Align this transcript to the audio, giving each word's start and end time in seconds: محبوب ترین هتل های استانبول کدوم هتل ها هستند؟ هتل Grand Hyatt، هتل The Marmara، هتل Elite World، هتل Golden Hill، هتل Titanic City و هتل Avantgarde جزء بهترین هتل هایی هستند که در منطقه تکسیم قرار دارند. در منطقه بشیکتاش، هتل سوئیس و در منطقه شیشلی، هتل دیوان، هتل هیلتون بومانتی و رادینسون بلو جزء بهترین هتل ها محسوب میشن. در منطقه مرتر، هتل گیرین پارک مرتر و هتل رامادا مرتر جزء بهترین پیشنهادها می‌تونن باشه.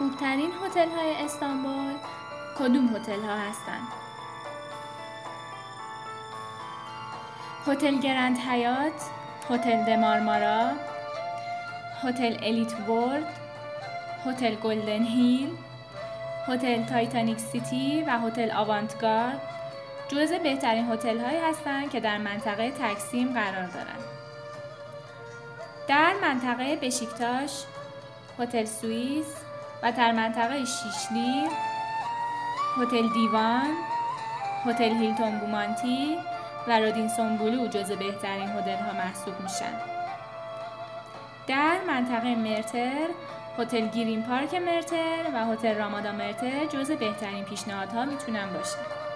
محبوب 0.00 0.20
ترین 0.20 0.52
هتل 0.64 0.88
های 0.88 1.24
استانبول 1.24 1.94
کدوم 2.58 2.96
هتل 2.96 3.20
ها 3.22 3.36
هستند؟ 3.36 3.88
هتل 7.66 8.00
Grand 8.00 8.38
Hyatt، 8.38 9.02
هتل 9.50 9.84
The 9.84 10.07
Marmara، 10.07 10.70
هتل 12.02 12.36
Elite 12.42 12.88
World، 12.88 13.26
هتل 14.26 14.54
Golden 14.54 15.02
Hill، 15.02 15.56
هتل 16.46 16.84
Titanic 16.84 17.38
City 17.38 18.04
و 18.06 18.18
هتل 18.18 18.50
Avantgarde 18.50 19.40
جزء 20.08 20.38
بهترین 20.38 20.92
هتل 20.92 21.18
هایی 21.18 21.38
هستند 21.38 21.90
که 21.90 22.00
در 22.00 22.18
منطقه 22.18 22.70
تکسیم 22.70 23.32
قرار 23.32 23.66
دارند. 23.66 24.04
در 25.88 26.14
منطقه 26.22 26.76
بشیکتاش، 26.76 27.64
هتل 28.38 28.64
سوئیس 28.64 29.26
و 29.82 29.92
در 29.92 30.12
منطقه 30.12 30.64
شیشلی، 30.64 31.48
هتل 32.76 33.08
دیوان، 33.14 33.74
هتل 34.64 34.92
هیلتون 34.96 35.38
بومانتی 35.38 36.18
و 36.68 36.80
رادینسون 36.80 37.36
بلو 37.36 37.66
جزء 37.66 37.96
بهترین 37.96 38.48
هتل 38.48 38.76
ها 38.76 38.92
محسوب 38.92 39.40
میشن. 39.40 39.72
در 41.46 41.78
منطقه 41.86 42.34
مرتر، 42.34 43.08
هتل 43.58 43.86
گیرین 43.86 44.22
پارک 44.22 44.54
مرتر 44.54 45.24
و 45.34 45.46
هتل 45.46 45.74
رامادا 45.74 46.12
مرتر 46.12 46.66
جزء 46.66 46.96
بهترین 46.96 47.44
پیشنهادها 47.44 48.04
می‌تونن 48.04 48.52
باشه. 48.52 49.07